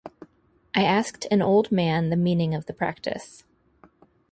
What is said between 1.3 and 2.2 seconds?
old man the